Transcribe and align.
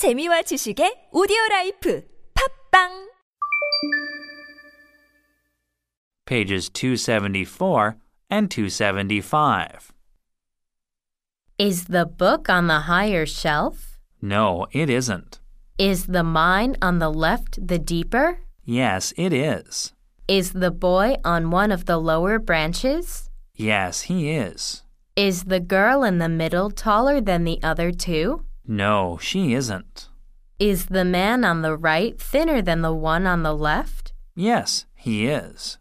재미와 0.00 0.40
지식의 0.48 1.10
오디오 1.12 1.36
라이프 1.50 2.02
팟빵 2.32 3.10
pages 6.24 6.70
274 6.70 7.96
and 8.30 8.48
275. 8.48 9.92
Is 11.58 11.84
the 11.92 12.06
book 12.06 12.48
on 12.48 12.66
the 12.66 12.88
higher 12.88 13.26
shelf? 13.26 14.00
No, 14.22 14.64
it 14.72 14.88
isn't. 14.88 15.38
Is 15.76 16.06
the 16.06 16.24
mine 16.24 16.76
on 16.80 16.98
the 16.98 17.12
left 17.12 17.60
the 17.60 17.78
deeper? 17.78 18.38
Yes, 18.64 19.12
it 19.18 19.34
is. 19.34 19.92
Is 20.26 20.54
the 20.54 20.70
boy 20.70 21.16
on 21.26 21.50
one 21.50 21.70
of 21.70 21.84
the 21.84 21.98
lower 21.98 22.38
branches? 22.38 23.28
Yes, 23.54 24.08
he 24.08 24.30
is. 24.30 24.80
Is 25.14 25.44
the 25.44 25.60
girl 25.60 26.04
in 26.04 26.16
the 26.16 26.30
middle 26.30 26.70
taller 26.70 27.20
than 27.20 27.44
the 27.44 27.60
other 27.62 27.92
two? 27.92 28.46
No, 28.70 29.18
she 29.20 29.52
isn't. 29.54 30.08
Is 30.60 30.86
the 30.86 31.04
man 31.04 31.44
on 31.44 31.62
the 31.62 31.76
right 31.76 32.16
thinner 32.20 32.62
than 32.62 32.82
the 32.82 32.94
one 32.94 33.26
on 33.26 33.42
the 33.42 33.52
left? 33.52 34.12
Yes, 34.36 34.86
he 34.94 35.26
is. 35.26 35.78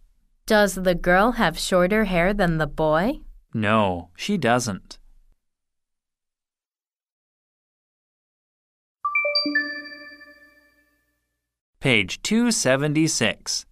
Does 0.48 0.74
the 0.74 0.96
girl 0.96 1.34
have 1.34 1.60
shorter 1.60 2.06
hair 2.06 2.34
than 2.34 2.58
the 2.58 2.66
boy? 2.66 3.20
No, 3.54 4.10
she 4.16 4.40
doesn't. 4.40 4.98
Page 11.80 12.24
276. 12.24 13.68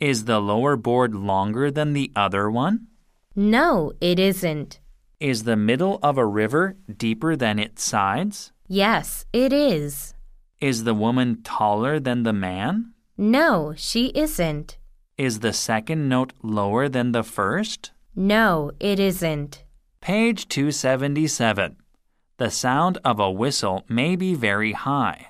Is 0.00 0.24
the 0.24 0.40
lower 0.40 0.74
board 0.74 1.14
longer 1.14 1.70
than 1.70 1.92
the 1.92 2.10
other 2.16 2.50
one? 2.50 2.88
No, 3.36 3.92
it 4.00 4.18
isn't. 4.18 4.80
Is 5.20 5.42
the 5.42 5.56
middle 5.56 5.98
of 6.02 6.16
a 6.16 6.24
river 6.24 6.76
deeper 6.96 7.36
than 7.36 7.58
its 7.58 7.84
sides? 7.84 8.52
Yes, 8.66 9.26
it 9.34 9.52
is. 9.52 10.14
Is 10.62 10.84
the 10.84 10.94
woman 10.94 11.42
taller 11.42 12.00
than 12.00 12.22
the 12.22 12.32
man? 12.32 12.94
No, 13.18 13.74
she 13.76 14.06
isn't. 14.14 14.78
Is 15.18 15.40
the 15.40 15.52
second 15.52 16.08
note 16.08 16.32
lower 16.42 16.88
than 16.88 17.12
the 17.12 17.22
first? 17.22 17.90
No, 18.16 18.72
it 18.80 18.98
isn't. 18.98 19.62
Page 20.00 20.48
277. 20.48 21.76
The 22.38 22.50
sound 22.50 22.96
of 23.04 23.20
a 23.20 23.30
whistle 23.30 23.84
may 23.90 24.16
be 24.16 24.34
very 24.34 24.72
high. 24.72 25.26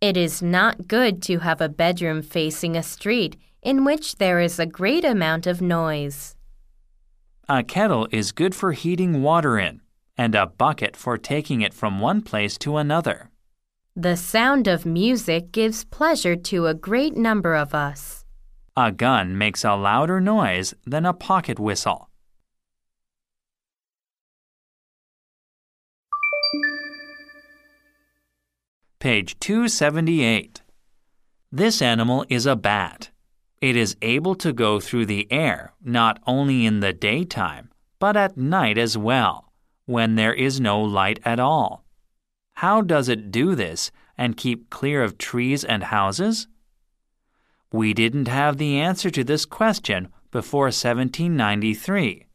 It 0.00 0.16
is 0.16 0.42
not 0.42 0.88
good 0.88 1.22
to 1.22 1.38
have 1.38 1.60
a 1.60 1.68
bedroom 1.68 2.22
facing 2.22 2.76
a 2.76 2.82
street 2.82 3.36
in 3.62 3.84
which 3.84 4.16
there 4.16 4.40
is 4.40 4.58
a 4.58 4.66
great 4.66 5.04
amount 5.04 5.46
of 5.46 5.62
noise. 5.62 6.34
A 7.48 7.64
kettle 7.64 8.06
is 8.12 8.30
good 8.30 8.54
for 8.54 8.70
heating 8.70 9.20
water 9.20 9.58
in, 9.58 9.80
and 10.16 10.34
a 10.34 10.46
bucket 10.46 10.96
for 10.96 11.18
taking 11.18 11.60
it 11.60 11.74
from 11.74 11.98
one 11.98 12.22
place 12.22 12.56
to 12.58 12.76
another. 12.76 13.30
The 13.96 14.16
sound 14.16 14.68
of 14.68 14.86
music 14.86 15.50
gives 15.50 15.84
pleasure 15.84 16.36
to 16.36 16.66
a 16.66 16.74
great 16.74 17.16
number 17.16 17.54
of 17.56 17.74
us. 17.74 18.24
A 18.76 18.92
gun 18.92 19.36
makes 19.36 19.64
a 19.64 19.74
louder 19.74 20.20
noise 20.20 20.72
than 20.86 21.04
a 21.04 21.12
pocket 21.12 21.58
whistle. 21.58 22.08
Page 29.00 29.38
278. 29.40 30.62
This 31.50 31.82
animal 31.82 32.24
is 32.28 32.46
a 32.46 32.54
bat. 32.54 33.11
It 33.62 33.76
is 33.76 33.96
able 34.02 34.34
to 34.34 34.52
go 34.52 34.80
through 34.80 35.06
the 35.06 35.30
air 35.30 35.72
not 35.80 36.20
only 36.26 36.66
in 36.66 36.80
the 36.80 36.92
daytime, 36.92 37.70
but 38.00 38.16
at 38.16 38.36
night 38.36 38.76
as 38.76 38.98
well, 38.98 39.52
when 39.86 40.16
there 40.16 40.34
is 40.34 40.60
no 40.60 40.80
light 40.80 41.20
at 41.24 41.38
all. 41.38 41.84
How 42.54 42.80
does 42.80 43.08
it 43.08 43.30
do 43.30 43.54
this 43.54 43.92
and 44.18 44.36
keep 44.36 44.68
clear 44.68 45.04
of 45.04 45.16
trees 45.16 45.62
and 45.62 45.84
houses? 45.84 46.48
We 47.72 47.94
didn't 47.94 48.26
have 48.26 48.56
the 48.56 48.80
answer 48.80 49.10
to 49.10 49.22
this 49.22 49.44
question 49.46 50.08
before 50.32 50.66
1793. 50.66 52.26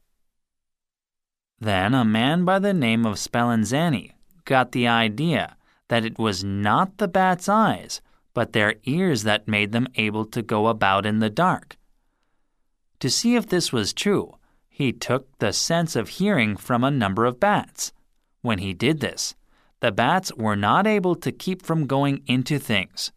Then 1.59 1.93
a 1.93 2.05
man 2.05 2.45
by 2.45 2.59
the 2.59 2.73
name 2.73 3.05
of 3.05 3.15
Spallanzani 3.15 4.13
got 4.45 4.71
the 4.71 4.87
idea 4.87 5.57
that 5.89 6.05
it 6.05 6.17
was 6.17 6.41
not 6.45 6.99
the 6.99 7.09
bat's 7.09 7.49
eyes, 7.49 7.99
but 8.37 8.53
their 8.53 8.75
ears 8.83 9.23
that 9.23 9.47
made 9.47 9.71
them 9.71 9.87
able 9.95 10.23
to 10.23 10.43
go 10.43 10.67
about 10.67 11.07
in 11.07 11.17
the 11.17 11.27
dark. 11.27 11.75
To 12.99 13.09
see 13.09 13.35
if 13.35 13.47
this 13.47 13.73
was 13.73 13.93
true, 13.93 14.35
he 14.69 14.93
took 14.93 15.35
the 15.39 15.51
sense 15.51 15.95
of 15.95 16.09
hearing 16.21 16.55
from 16.55 16.83
a 16.83 16.91
number 16.91 17.25
of 17.25 17.39
bats. 17.39 17.91
When 18.43 18.59
he 18.59 18.75
did 18.75 18.99
this, 18.99 19.33
the 19.79 19.91
bats 19.91 20.31
were 20.35 20.55
not 20.55 20.85
able 20.85 21.15
to 21.15 21.31
keep 21.31 21.65
from 21.65 21.87
going 21.87 22.21
into 22.27 22.59
things. 22.59 23.11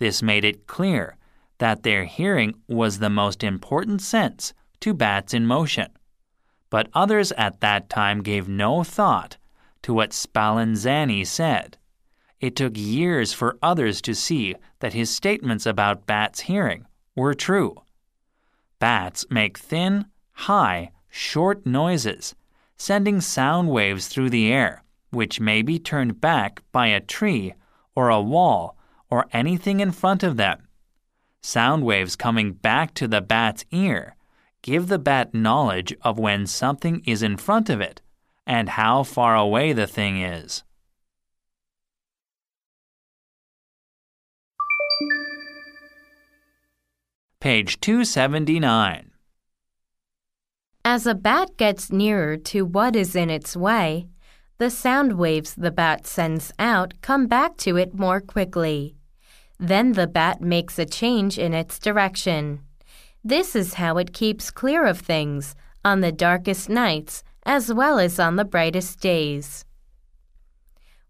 This 0.00 0.24
made 0.24 0.44
it 0.44 0.66
clear 0.66 1.16
that 1.58 1.84
their 1.84 2.06
hearing 2.06 2.54
was 2.66 2.98
the 2.98 3.10
most 3.10 3.44
important 3.44 4.02
sense 4.02 4.54
to 4.80 4.92
bats 4.92 5.32
in 5.32 5.46
motion. 5.46 5.90
But 6.68 6.88
others 6.94 7.30
at 7.38 7.60
that 7.60 7.88
time 7.88 8.24
gave 8.24 8.48
no 8.48 8.82
thought 8.82 9.36
to 9.82 9.94
what 9.94 10.10
Spallanzani 10.10 11.24
said. 11.24 11.78
It 12.40 12.54
took 12.54 12.76
years 12.76 13.32
for 13.32 13.58
others 13.62 14.00
to 14.02 14.14
see 14.14 14.54
that 14.80 14.92
his 14.92 15.10
statements 15.10 15.66
about 15.66 16.06
bats' 16.06 16.40
hearing 16.40 16.86
were 17.16 17.34
true. 17.34 17.74
Bats 18.78 19.26
make 19.28 19.58
thin, 19.58 20.06
high, 20.32 20.92
short 21.08 21.66
noises, 21.66 22.34
sending 22.76 23.20
sound 23.20 23.70
waves 23.70 24.06
through 24.06 24.30
the 24.30 24.52
air, 24.52 24.84
which 25.10 25.40
may 25.40 25.62
be 25.62 25.78
turned 25.78 26.20
back 26.20 26.62
by 26.70 26.86
a 26.86 27.00
tree 27.00 27.54
or 27.96 28.08
a 28.08 28.20
wall 28.20 28.76
or 29.10 29.26
anything 29.32 29.80
in 29.80 29.90
front 29.90 30.22
of 30.22 30.36
them. 30.36 30.68
Sound 31.42 31.82
waves 31.82 32.14
coming 32.14 32.52
back 32.52 32.94
to 32.94 33.08
the 33.08 33.20
bat's 33.20 33.64
ear 33.72 34.14
give 34.62 34.88
the 34.88 34.98
bat 34.98 35.34
knowledge 35.34 35.94
of 36.02 36.18
when 36.18 36.46
something 36.46 37.00
is 37.06 37.22
in 37.22 37.36
front 37.36 37.70
of 37.70 37.80
it 37.80 38.02
and 38.46 38.70
how 38.70 39.02
far 39.02 39.36
away 39.36 39.72
the 39.72 39.86
thing 39.86 40.20
is. 40.20 40.62
Page 47.40 47.78
279. 47.78 49.12
As 50.84 51.06
a 51.06 51.14
bat 51.14 51.56
gets 51.56 51.92
nearer 51.92 52.36
to 52.36 52.66
what 52.66 52.96
is 52.96 53.14
in 53.14 53.30
its 53.30 53.56
way, 53.56 54.08
the 54.58 54.70
sound 54.70 55.12
waves 55.12 55.54
the 55.54 55.70
bat 55.70 56.04
sends 56.04 56.50
out 56.58 56.94
come 57.00 57.28
back 57.28 57.56
to 57.58 57.76
it 57.76 57.94
more 57.94 58.20
quickly. 58.20 58.96
Then 59.56 59.92
the 59.92 60.08
bat 60.08 60.40
makes 60.40 60.80
a 60.80 60.84
change 60.84 61.38
in 61.38 61.54
its 61.54 61.78
direction. 61.78 62.58
This 63.22 63.54
is 63.54 63.74
how 63.74 63.98
it 63.98 64.12
keeps 64.12 64.50
clear 64.50 64.84
of 64.84 64.98
things 64.98 65.54
on 65.84 66.00
the 66.00 66.10
darkest 66.10 66.68
nights 66.68 67.22
as 67.46 67.72
well 67.72 68.00
as 68.00 68.18
on 68.18 68.34
the 68.34 68.44
brightest 68.44 68.98
days. 68.98 69.64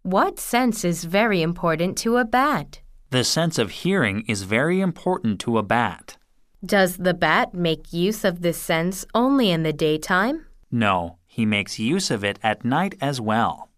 What 0.02 0.38
sense 0.38 0.84
is 0.84 1.04
very 1.04 1.40
important 1.40 1.96
to 1.98 2.18
a 2.18 2.26
bat? 2.26 2.82
The 3.10 3.24
sense 3.24 3.58
of 3.58 3.70
hearing 3.70 4.24
is 4.28 4.42
very 4.42 4.82
important 4.82 5.41
to 5.41 5.56
a 5.56 5.62
bat. 5.62 6.19
Does 6.64 6.98
the 6.98 7.14
bat 7.14 7.54
make 7.54 7.91
use 7.91 8.22
of 8.22 8.42
this 8.42 8.60
sense 8.60 9.06
only 9.14 9.50
in 9.50 9.62
the 9.62 9.72
daytime? 9.72 10.44
No, 10.70 11.16
he 11.26 11.46
makes 11.46 11.78
use 11.78 12.10
of 12.10 12.22
it 12.22 12.38
at 12.42 12.66
night 12.66 12.96
as 13.00 13.19
well. 13.19 13.70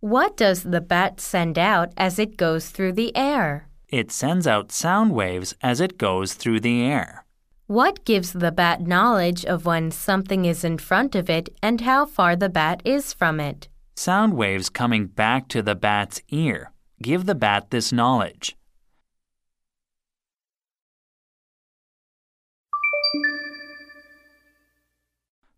What 0.00 0.36
does 0.36 0.64
the 0.64 0.80
bat 0.80 1.20
send 1.20 1.56
out 1.56 1.92
as 1.96 2.18
it 2.18 2.36
goes 2.36 2.70
through 2.70 2.94
the 2.94 3.16
air? 3.16 3.68
It 3.88 4.10
sends 4.10 4.48
out 4.48 4.72
sound 4.72 5.12
waves 5.12 5.54
as 5.62 5.80
it 5.80 5.96
goes 5.96 6.34
through 6.34 6.60
the 6.60 6.82
air. 6.82 7.24
What 7.68 8.04
gives 8.04 8.32
the 8.32 8.50
bat 8.50 8.80
knowledge 8.80 9.44
of 9.44 9.66
when 9.66 9.92
something 9.92 10.44
is 10.44 10.64
in 10.64 10.78
front 10.78 11.14
of 11.14 11.30
it 11.30 11.48
and 11.62 11.80
how 11.82 12.06
far 12.06 12.34
the 12.34 12.48
bat 12.48 12.82
is 12.84 13.12
from 13.12 13.38
it? 13.38 13.68
Sound 13.94 14.34
waves 14.34 14.68
coming 14.68 15.06
back 15.06 15.46
to 15.48 15.62
the 15.62 15.76
bat's 15.76 16.20
ear 16.30 16.72
give 17.00 17.26
the 17.26 17.34
bat 17.34 17.70
this 17.70 17.92
knowledge. 17.92 18.56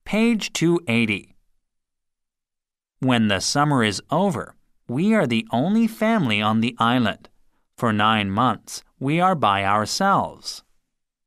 Page 0.04 0.52
280. 0.52 1.34
When 3.00 3.28
the 3.28 3.40
summer 3.40 3.84
is 3.84 4.02
over, 4.10 4.54
we 4.88 5.14
are 5.14 5.26
the 5.26 5.46
only 5.52 5.86
family 5.86 6.40
on 6.40 6.60
the 6.60 6.74
island. 6.78 7.28
For 7.76 7.92
nine 7.92 8.30
months, 8.30 8.82
we 8.98 9.20
are 9.20 9.34
by 9.34 9.64
ourselves. 9.64 10.64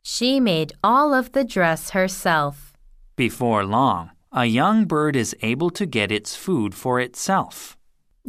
She 0.02 0.40
made 0.40 0.74
all 0.84 1.14
of 1.14 1.32
the 1.32 1.44
dress 1.44 1.92
herself. 1.92 2.74
Before 3.16 3.64
long, 3.64 4.12
a 4.32 4.46
young 4.46 4.86
bird 4.86 5.16
is 5.16 5.36
able 5.42 5.70
to 5.70 5.86
get 5.86 6.12
its 6.12 6.36
food 6.36 6.74
for 6.74 7.00
itself. 7.00 7.78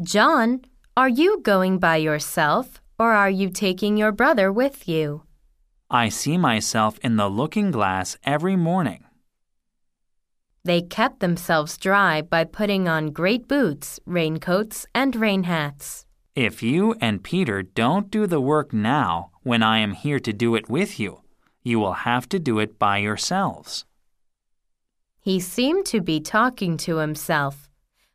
John, 0.03 0.63
are 0.95 1.09
you 1.09 1.41
going 1.41 1.79
by 1.79 1.97
yourself 1.97 2.83
or 2.99 3.13
are 3.13 3.31
you 3.31 3.49
taking 3.49 3.97
your 3.97 4.13
brother 4.13 4.53
with 4.53 4.87
you? 4.87 5.23
I 5.91 6.11
see 6.11 6.37
myself 6.37 6.99
in 7.03 7.17
the 7.17 7.29
looking 7.31 7.71
glass 7.71 8.19
every 8.25 8.57
morning. 8.57 9.05
They 10.65 10.83
kept 10.83 11.21
themselves 11.21 11.77
dry 11.79 12.23
by 12.23 12.45
putting 12.45 12.89
on 12.89 13.11
great 13.11 13.49
boots, 13.49 14.01
raincoats, 14.07 14.87
and 14.95 15.17
rain 15.17 15.45
hats. 15.45 16.05
If 16.37 16.63
you 16.63 16.95
and 17.01 17.23
Peter 17.23 17.63
don't 17.63 18.11
do 18.11 18.27
the 18.27 18.41
work 18.41 18.73
now, 18.73 19.31
when 19.43 19.63
I 19.63 19.79
am 19.79 19.93
here 19.93 20.21
to 20.21 20.33
do 20.33 20.55
it 20.55 20.69
with 20.69 21.01
you, 21.01 21.23
you 21.63 21.79
will 21.79 22.05
have 22.05 22.29
to 22.29 22.39
do 22.39 22.59
it 22.59 22.79
by 22.79 22.99
yourselves. 22.99 23.85
He 25.21 25.41
seemed 25.41 25.87
to 25.87 26.01
be 26.01 26.21
talking 26.21 26.77
to 26.79 26.97
himself, 26.97 27.69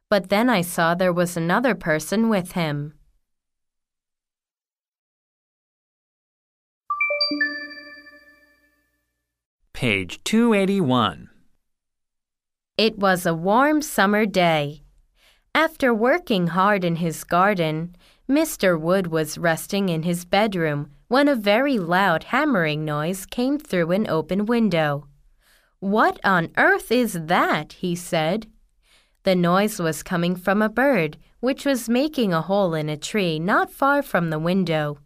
but 0.09 0.29
then 0.29 0.49
I 0.49 0.61
saw 0.61 0.95
there 0.95 1.13
was 1.13 1.35
another 1.35 1.75
person 1.75 2.29
with 2.29 2.53
him. 2.53 2.93
Page 9.73 10.23
281. 10.23 11.29
It 12.77 12.97
was 12.97 13.25
a 13.25 13.33
warm 13.33 13.81
summer 13.81 14.25
day. 14.25 14.81
After 15.53 15.93
working 15.93 16.47
hard 16.47 16.83
in 16.83 16.97
his 16.97 17.23
garden, 17.23 17.95
Mr. 18.29 18.79
Wood 18.79 19.07
was 19.07 19.37
resting 19.37 19.89
in 19.89 20.03
his 20.03 20.25
bedroom 20.25 20.91
when 21.07 21.27
a 21.27 21.35
very 21.35 21.77
loud 21.77 22.25
hammering 22.25 22.85
noise 22.85 23.25
came 23.25 23.57
through 23.59 23.91
an 23.91 24.07
open 24.07 24.45
window. 24.45 25.07
What 25.79 26.19
on 26.23 26.49
earth 26.57 26.91
is 26.91 27.13
that? 27.13 27.73
he 27.73 27.95
said. 27.95 28.47
The 29.27 29.35
noise 29.35 29.77
was 29.77 30.03
coming 30.03 30.37
from 30.37 30.61
a 30.61 30.69
bird, 30.69 31.17
which 31.41 31.65
was 31.65 31.89
making 31.89 32.31
a 32.31 32.41
hole 32.41 32.73
in 32.73 32.87
a 32.87 32.95
tree 32.95 33.39
not 33.39 33.69
far 33.69 34.01
from 34.01 34.29
the 34.29 34.39
window. 34.39 34.99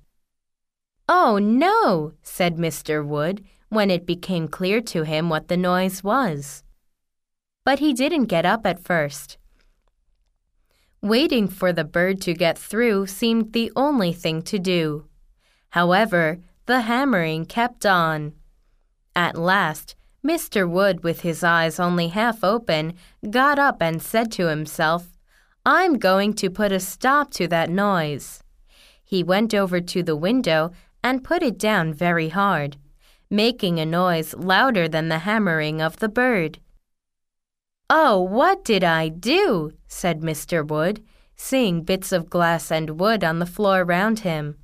Oh, 1.10 1.40
no, 1.40 2.14
said 2.22 2.58
Mr. 2.58 3.04
Wood 3.04 3.44
when 3.70 3.90
it 3.90 4.06
became 4.06 4.48
clear 4.48 4.80
to 4.80 5.02
him 5.06 5.30
what 5.30 5.48
the 5.48 5.58
noise 5.58 6.04
was. 6.04 6.62
But 7.66 7.80
he 7.80 7.94
didn't 7.94 8.26
get 8.26 8.46
up 8.46 8.64
at 8.64 8.80
first. 8.80 9.40
Waiting 11.02 11.48
for 11.48 11.74
the 11.74 11.84
bird 11.84 12.22
to 12.22 12.36
get 12.36 12.60
through 12.60 13.08
seemed 13.08 13.54
the 13.54 13.72
only 13.76 14.14
thing 14.14 14.44
to 14.44 14.60
do. 14.60 15.08
However, 15.72 16.38
the 16.68 16.82
hammering 16.82 17.48
kept 17.48 17.88
on. 17.88 18.34
At 19.16 19.36
last, 19.36 19.96
Mr. 20.26 20.70
Wood, 20.70 21.04
with 21.04 21.22
his 21.22 21.44
eyes 21.44 21.80
only 21.80 22.10
half 22.10 22.44
open, 22.44 22.94
got 23.30 23.58
up 23.58 23.82
and 23.82 24.02
said 24.02 24.32
to 24.34 24.48
himself, 24.48 25.18
I'm 25.66 25.98
going 25.98 26.34
to 26.34 26.50
put 26.50 26.72
a 26.72 26.80
stop 26.80 27.32
to 27.32 27.48
that 27.48 27.70
noise. 27.70 28.44
He 29.04 29.24
went 29.24 29.54
over 29.54 29.82
to 29.82 30.04
the 30.04 30.16
window 30.16 30.72
and 31.04 31.24
put 31.24 31.42
it 31.44 31.58
down 31.58 31.94
very 31.94 32.30
hard 32.30 32.78
making 33.32 33.80
a 33.80 33.86
noise 33.86 34.36
louder 34.36 34.90
than 34.90 35.08
the 35.08 35.20
hammering 35.20 35.82
of 35.82 35.98
the 35.98 36.10
bird. 36.10 36.60
Oh, 37.90 38.20
what 38.22 38.66
did 38.66 38.84
I 38.84 39.08
do? 39.08 39.72
said 39.88 40.20
Mr. 40.20 40.68
Wood, 40.68 41.02
seeing 41.38 41.84
bits 41.84 42.12
of 42.12 42.30
glass 42.30 42.72
and 42.72 43.00
wood 43.00 43.24
on 43.24 43.40
the 43.40 43.46
floor 43.46 43.86
round 43.86 44.20
him. 44.20 44.58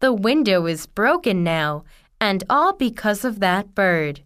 The 0.00 0.12
window 0.12 0.66
is 0.66 0.86
broken 0.86 1.44
now, 1.44 1.84
and 2.20 2.42
all 2.50 2.72
because 2.72 3.24
of 3.24 3.38
that 3.38 3.74
bird. 3.74 4.22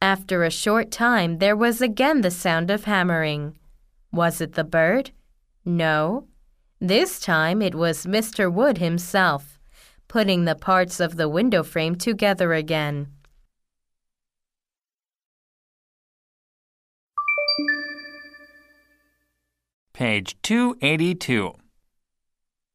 After 0.00 0.44
a 0.44 0.50
short 0.50 0.90
time, 0.90 1.38
there 1.38 1.56
was 1.56 1.80
again 1.80 2.20
the 2.20 2.30
sound 2.30 2.70
of 2.70 2.84
hammering. 2.84 3.58
Was 4.12 4.40
it 4.40 4.52
the 4.52 4.64
bird? 4.64 5.10
No. 5.64 6.26
This 6.80 7.18
time 7.18 7.62
it 7.62 7.74
was 7.74 8.06
Mr. 8.06 8.52
Wood 8.52 8.78
himself 8.78 9.54
putting 10.08 10.44
the 10.44 10.54
parts 10.54 11.00
of 11.00 11.16
the 11.16 11.28
window 11.28 11.62
frame 11.64 11.96
together 11.96 12.52
again. 12.52 13.08
Page 19.92 20.36
282. 20.42 21.54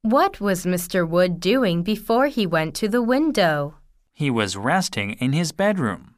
What 0.01 0.39
was 0.41 0.65
Mr. 0.65 1.07
Wood 1.07 1.39
doing 1.39 1.81
before 1.81 2.27
he 2.27 2.45
went 2.45 2.75
to 2.75 2.89
the 2.89 3.01
window? 3.01 3.75
He 4.13 4.29
was 4.29 4.57
resting 4.57 5.11
in 5.13 5.33
his 5.33 5.51
bedroom. 5.53 6.15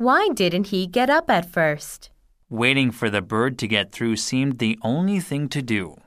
Why 0.00 0.30
didn't 0.32 0.68
he 0.68 0.86
get 0.86 1.10
up 1.10 1.28
at 1.28 1.44
first? 1.44 2.08
Waiting 2.48 2.90
for 2.90 3.10
the 3.10 3.20
bird 3.20 3.58
to 3.58 3.68
get 3.68 3.92
through 3.92 4.16
seemed 4.16 4.58
the 4.58 4.78
only 4.80 5.20
thing 5.20 5.46
to 5.50 5.60
do. 5.60 6.00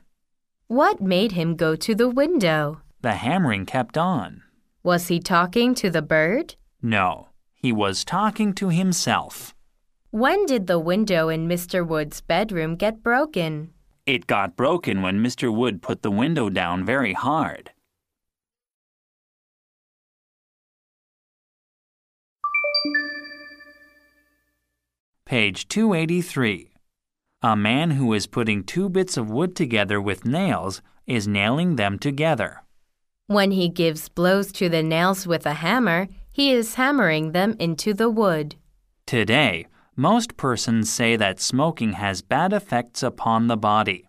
What 0.66 1.00
made 1.00 1.34
him 1.34 1.56
go 1.56 1.76
to 1.76 1.94
the 1.94 2.10
window? 2.10 2.82
The 3.02 3.14
hammering 3.14 3.68
kept 3.68 3.96
on. 3.96 4.42
Was 4.82 5.10
he 5.10 5.20
talking 5.20 5.76
to 5.76 5.92
the 5.92 6.02
bird? 6.02 6.56
No, 6.82 7.30
he 7.54 7.72
was 7.72 8.04
talking 8.04 8.54
to 8.54 8.70
himself. 8.70 9.54
When 10.10 10.48
did 10.48 10.66
the 10.66 10.80
window 10.80 11.30
in 11.30 11.48
Mr. 11.48 11.86
Wood's 11.86 12.20
bedroom 12.20 12.78
get 12.78 13.04
broken? 13.04 13.76
It 14.08 14.26
got 14.26 14.56
broken 14.56 15.04
when 15.04 15.20
Mr. 15.20 15.56
Wood 15.56 15.84
put 15.84 16.02
the 16.02 16.10
window 16.10 16.50
down 16.50 16.84
very 16.84 17.14
hard. 17.14 17.70
Page 25.34 25.68
283. 25.68 26.70
A 27.42 27.56
man 27.56 27.90
who 27.90 28.14
is 28.14 28.28
putting 28.28 28.64
two 28.64 28.88
bits 28.88 29.18
of 29.18 29.32
wood 29.32 29.56
together 29.56 30.00
with 30.00 30.28
nails 30.28 30.84
is 31.08 31.28
nailing 31.28 31.76
them 31.76 31.98
together. 31.98 32.62
When 33.26 33.50
he 33.50 33.68
gives 33.68 34.10
blows 34.10 34.52
to 34.52 34.70
the 34.70 34.84
nails 34.84 35.26
with 35.26 35.48
a 35.48 35.56
hammer, 35.56 36.08
he 36.32 36.52
is 36.52 36.76
hammering 36.76 37.32
them 37.32 37.56
into 37.58 37.96
the 37.96 38.12
wood. 38.12 38.58
Today, 39.08 39.66
most 39.96 40.38
persons 40.38 40.92
say 40.92 41.16
that 41.16 41.40
smoking 41.40 41.94
has 41.94 42.22
bad 42.22 42.54
effects 42.54 43.02
upon 43.02 43.48
the 43.48 43.58
body. 43.58 44.08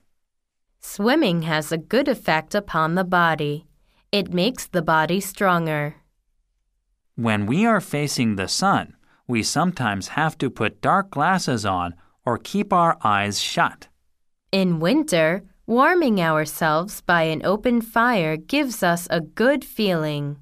Swimming 0.81 1.41
has 1.41 1.73
a 1.73 1.79
good 1.79 2.07
effect 2.07 2.55
upon 2.55 2.97
the 2.97 3.05
body. 3.23 3.65
It 4.13 4.35
makes 4.35 4.67
the 4.67 4.83
body 4.83 5.21
stronger. 5.21 5.95
When 7.15 7.47
we 7.47 7.65
are 7.65 7.81
facing 7.81 8.37
the 8.37 8.47
sun, 8.49 8.97
we 9.27 9.43
sometimes 9.43 10.09
have 10.09 10.37
to 10.39 10.51
put 10.51 10.81
dark 10.81 11.11
glasses 11.11 11.65
on 11.65 11.95
or 12.25 12.39
keep 12.39 12.73
our 12.73 12.97
eyes 13.03 13.41
shut. 13.41 13.89
In 14.53 14.81
winter, 14.81 15.45
Warming 15.67 16.21
ourselves 16.21 17.01
by 17.01 17.23
an 17.23 17.41
open 17.43 17.81
fire 17.81 18.37
gives 18.37 18.83
us 18.83 19.09
a 19.09 19.23
good 19.23 19.65
feeling. 19.65 20.37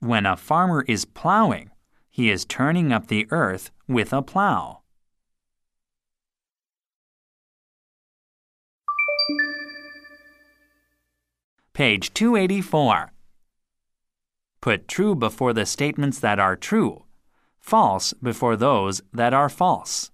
When 0.00 0.26
a 0.26 0.36
farmer 0.36 0.84
is 0.88 1.04
plowing, 1.04 1.70
he 2.10 2.28
is 2.28 2.44
turning 2.44 2.92
up 2.92 3.06
the 3.06 3.28
earth 3.30 3.70
with 3.86 4.12
a 4.12 4.20
plow. 4.20 4.80
Page 11.72 12.12
284. 12.12 13.12
Put 14.60 14.88
true 14.88 15.14
before 15.14 15.52
the 15.52 15.64
statements 15.64 16.18
that 16.18 16.40
are 16.40 16.56
true, 16.56 17.04
false 17.60 18.12
before 18.14 18.56
those 18.56 19.02
that 19.12 19.32
are 19.32 19.48
false. 19.48 20.10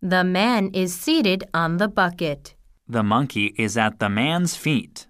The 0.00 0.24
man 0.24 0.70
is 0.74 0.94
seated 0.94 1.44
on 1.54 1.76
the 1.76 1.88
bucket. 1.88 2.54
The 2.88 3.04
monkey 3.04 3.54
is 3.56 3.76
at 3.76 4.00
the 4.00 4.08
man's 4.08 4.56
feet. 4.56 5.06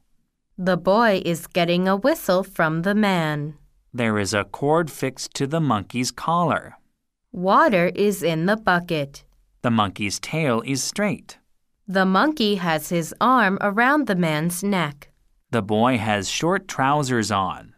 The 0.59 0.77
boy 0.77 1.23
is 1.25 1.47
getting 1.47 1.89
a 1.89 1.97
whistle 1.97 2.45
from 2.45 2.83
the 2.83 2.95
man. 2.95 3.55
There 3.95 4.19
is 4.19 4.35
a 4.35 4.45
cord 4.45 4.91
fixed 4.91 5.35
to 5.35 5.47
the 5.47 5.61
monkey's 5.61 6.11
collar. 6.11 6.77
Water 7.33 7.91
is 7.95 8.23
in 8.23 8.47
the 8.47 8.57
bucket. 8.57 9.25
The 9.63 9.71
monkey's 9.71 10.21
tail 10.21 10.63
is 10.67 10.83
straight. 10.83 11.39
The 11.89 12.05
monkey 12.05 12.57
has 12.57 12.91
his 12.91 13.15
arm 13.21 13.59
around 13.61 14.07
the 14.07 14.15
man's 14.15 14.63
neck. 14.63 15.11
The 15.51 15.63
boy 15.63 15.99
has 15.99 16.29
short 16.29 16.69
trousers 16.69 17.31
on. 17.31 17.72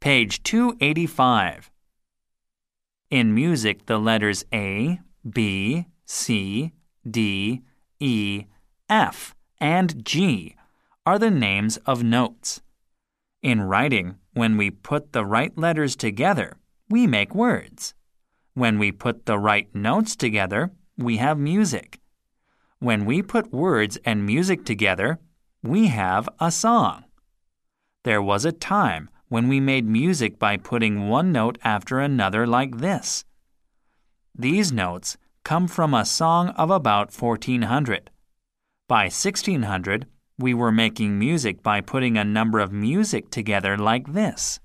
Page 0.00 0.42
285. 0.44 1.70
In 3.10 3.34
music, 3.34 3.84
the 3.84 3.98
letters 3.98 4.46
A, 4.50 4.98
B, 5.28 5.88
C, 6.06 6.72
D, 7.06 7.60
E, 7.98 8.46
F, 8.88 9.34
and 9.60 10.02
G 10.02 10.56
are 11.04 11.18
the 11.18 11.30
names 11.30 11.76
of 11.84 12.02
notes. 12.02 12.62
In 13.42 13.60
writing, 13.60 14.16
when 14.32 14.56
we 14.56 14.70
put 14.70 15.12
the 15.12 15.26
right 15.26 15.56
letters 15.58 15.96
together, 15.96 16.56
we 16.88 17.06
make 17.06 17.34
words. 17.34 17.92
When 18.54 18.78
we 18.78 18.92
put 18.92 19.26
the 19.26 19.38
right 19.38 19.68
notes 19.74 20.16
together, 20.16 20.70
we 20.96 21.18
have 21.18 21.36
music. 21.36 22.00
When 22.78 23.04
we 23.04 23.20
put 23.20 23.52
words 23.52 23.98
and 24.06 24.24
music 24.24 24.64
together, 24.64 25.18
we 25.62 25.88
have 25.88 26.26
a 26.38 26.50
song. 26.50 27.04
There 28.04 28.22
was 28.22 28.46
a 28.46 28.52
time 28.52 29.10
when 29.30 29.46
we 29.46 29.60
made 29.60 29.86
music 29.86 30.40
by 30.40 30.56
putting 30.56 31.08
one 31.08 31.30
note 31.30 31.56
after 31.62 32.00
another 32.00 32.46
like 32.48 32.78
this. 32.78 33.24
These 34.36 34.72
notes 34.72 35.16
come 35.44 35.68
from 35.68 35.94
a 35.94 36.04
song 36.04 36.48
of 36.50 36.68
about 36.70 37.14
1400. 37.14 38.10
By 38.88 39.04
1600, 39.04 40.06
We 40.36 40.52
were 40.54 40.72
making 40.72 41.18
music 41.18 41.62
by 41.62 41.80
putting 41.80 42.16
a 42.16 42.24
number 42.24 42.58
of 42.60 42.72
music 42.72 43.30
together 43.30 43.76
like 43.76 44.14
this. 44.14 44.58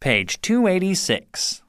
Page 0.00 0.40
286. 0.40 1.62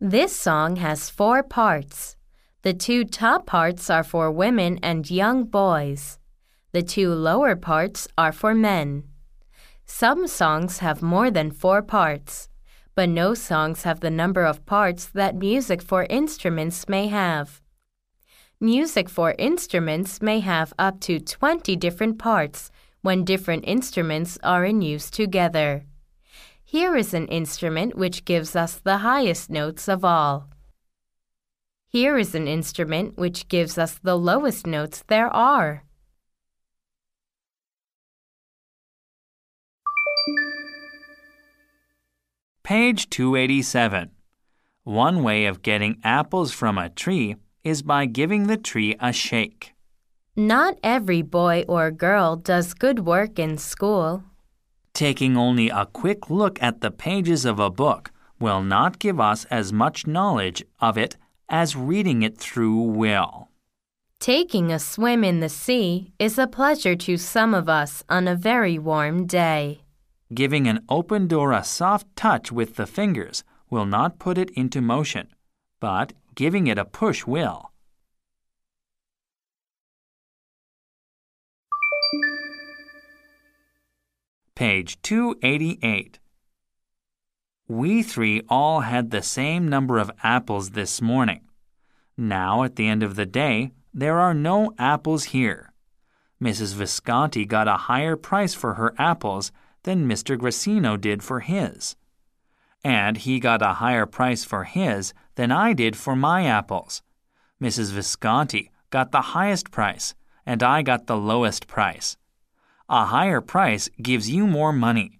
This 0.00 0.34
song 0.34 0.76
has 0.76 1.10
four 1.10 1.42
parts. 1.42 2.16
The 2.64 2.72
two 2.72 3.04
top 3.04 3.44
parts 3.44 3.90
are 3.90 4.02
for 4.02 4.30
women 4.30 4.78
and 4.82 5.10
young 5.10 5.44
boys. 5.44 6.18
The 6.72 6.82
two 6.82 7.12
lower 7.12 7.56
parts 7.56 8.08
are 8.16 8.32
for 8.32 8.54
men. 8.54 9.04
Some 9.84 10.26
songs 10.26 10.78
have 10.78 11.02
more 11.02 11.30
than 11.30 11.50
four 11.50 11.82
parts, 11.82 12.48
but 12.94 13.10
no 13.10 13.34
songs 13.34 13.82
have 13.82 14.00
the 14.00 14.10
number 14.10 14.46
of 14.46 14.64
parts 14.64 15.04
that 15.12 15.36
music 15.36 15.82
for 15.82 16.06
instruments 16.08 16.88
may 16.88 17.08
have. 17.08 17.60
Music 18.58 19.10
for 19.10 19.34
instruments 19.38 20.22
may 20.22 20.40
have 20.40 20.72
up 20.78 21.00
to 21.00 21.20
20 21.20 21.76
different 21.76 22.18
parts 22.18 22.70
when 23.02 23.26
different 23.26 23.64
instruments 23.66 24.38
are 24.42 24.64
in 24.64 24.80
use 24.80 25.10
together. 25.10 25.84
Here 26.64 26.96
is 26.96 27.12
an 27.12 27.26
instrument 27.26 27.94
which 27.94 28.24
gives 28.24 28.56
us 28.56 28.76
the 28.76 28.98
highest 28.98 29.50
notes 29.50 29.86
of 29.86 30.02
all. 30.02 30.48
Here 31.94 32.18
is 32.18 32.34
an 32.34 32.48
instrument 32.48 33.16
which 33.16 33.46
gives 33.46 33.78
us 33.78 34.00
the 34.02 34.18
lowest 34.18 34.66
notes 34.66 35.04
there 35.06 35.28
are. 35.28 35.84
Page 42.64 43.08
287. 43.10 44.10
One 44.82 45.22
way 45.22 45.46
of 45.46 45.62
getting 45.62 46.00
apples 46.02 46.50
from 46.50 46.78
a 46.78 46.88
tree 46.88 47.36
is 47.62 47.82
by 47.82 48.06
giving 48.06 48.48
the 48.48 48.56
tree 48.56 48.96
a 48.98 49.12
shake. 49.12 49.74
Not 50.34 50.74
every 50.82 51.22
boy 51.22 51.64
or 51.68 51.92
girl 51.92 52.34
does 52.34 52.74
good 52.74 53.06
work 53.06 53.38
in 53.38 53.56
school. 53.56 54.24
Taking 54.94 55.36
only 55.36 55.68
a 55.68 55.86
quick 55.86 56.28
look 56.28 56.60
at 56.60 56.80
the 56.80 56.90
pages 56.90 57.44
of 57.44 57.60
a 57.60 57.70
book 57.70 58.10
will 58.40 58.64
not 58.64 58.98
give 58.98 59.20
us 59.20 59.44
as 59.44 59.72
much 59.72 60.08
knowledge 60.08 60.64
of 60.80 60.98
it 60.98 61.16
as 61.48 61.76
reading 61.76 62.22
it 62.22 62.38
through 62.38 62.80
will. 62.80 63.48
Taking 64.20 64.72
a 64.72 64.78
swim 64.78 65.22
in 65.22 65.40
the 65.40 65.48
sea 65.48 66.12
is 66.18 66.38
a 66.38 66.46
pleasure 66.46 66.96
to 66.96 67.16
some 67.16 67.52
of 67.52 67.68
us 67.68 68.02
on 68.08 68.26
a 68.26 68.34
very 68.34 68.78
warm 68.78 69.26
day. 69.26 69.82
Giving 70.32 70.66
an 70.66 70.84
open 70.88 71.28
door 71.28 71.52
a 71.52 71.62
soft 71.62 72.06
touch 72.16 72.50
with 72.50 72.76
the 72.76 72.86
fingers 72.86 73.44
will 73.68 73.84
not 73.84 74.18
put 74.18 74.38
it 74.38 74.50
into 74.50 74.80
motion, 74.80 75.28
but 75.80 76.12
giving 76.34 76.66
it 76.66 76.78
a 76.78 76.84
push 76.84 77.26
will. 77.26 77.70
Page 84.54 85.02
288. 85.02 86.18
We 87.68 88.02
three 88.02 88.42
all 88.48 88.80
had 88.80 89.10
the 89.10 89.22
same 89.22 89.68
number 89.68 89.98
of 89.98 90.10
apples 90.22 90.70
this 90.70 91.00
morning. 91.00 91.40
Now, 92.16 92.62
at 92.62 92.76
the 92.76 92.86
end 92.86 93.02
of 93.02 93.16
the 93.16 93.24
day, 93.24 93.72
there 93.94 94.20
are 94.20 94.34
no 94.34 94.74
apples 94.78 95.24
here. 95.24 95.72
Mrs. 96.42 96.74
Visconti 96.74 97.46
got 97.46 97.66
a 97.66 97.88
higher 97.88 98.16
price 98.16 98.52
for 98.52 98.74
her 98.74 98.94
apples 98.98 99.50
than 99.84 100.06
Mr. 100.06 100.36
Grassino 100.36 101.00
did 101.00 101.22
for 101.22 101.40
his. 101.40 101.96
And 102.82 103.16
he 103.16 103.40
got 103.40 103.62
a 103.62 103.74
higher 103.74 104.04
price 104.04 104.44
for 104.44 104.64
his 104.64 105.14
than 105.36 105.50
I 105.50 105.72
did 105.72 105.96
for 105.96 106.14
my 106.14 106.44
apples. 106.44 107.02
Mrs. 107.62 107.92
Visconti 107.92 108.70
got 108.90 109.10
the 109.10 109.32
highest 109.32 109.70
price, 109.70 110.14
and 110.44 110.62
I 110.62 110.82
got 110.82 111.06
the 111.06 111.16
lowest 111.16 111.66
price. 111.66 112.18
A 112.90 113.06
higher 113.06 113.40
price 113.40 113.88
gives 114.02 114.28
you 114.28 114.46
more 114.46 114.72
money. 114.72 115.18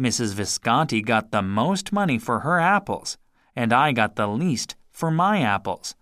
Mrs. 0.00 0.34
Visconti 0.34 1.02
got 1.02 1.30
the 1.30 1.42
most 1.42 1.92
money 1.92 2.18
for 2.18 2.40
her 2.40 2.58
apples, 2.58 3.18
and 3.54 3.72
I 3.72 3.92
got 3.92 4.16
the 4.16 4.26
least 4.26 4.74
for 4.90 5.10
my 5.10 5.40
apples. 5.42 5.94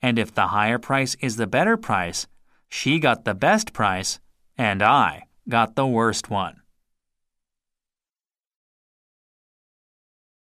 And 0.00 0.18
if 0.18 0.32
the 0.32 0.48
higher 0.48 0.78
price 0.78 1.16
is 1.20 1.36
the 1.36 1.46
better 1.46 1.76
price, 1.76 2.26
she 2.68 2.98
got 2.98 3.24
the 3.24 3.34
best 3.34 3.72
price, 3.72 4.20
and 4.56 4.82
I 4.82 5.24
got 5.48 5.74
the 5.76 5.86
worst 5.86 6.30
one. 6.30 6.57